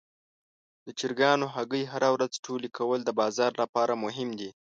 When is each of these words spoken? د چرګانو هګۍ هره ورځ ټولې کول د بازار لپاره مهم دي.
د 0.85 0.87
چرګانو 0.99 1.45
هګۍ 1.55 1.83
هره 1.93 2.09
ورځ 2.15 2.33
ټولې 2.45 2.69
کول 2.77 2.99
د 3.05 3.09
بازار 3.19 3.51
لپاره 3.61 3.93
مهم 4.05 4.29
دي. 4.39 4.49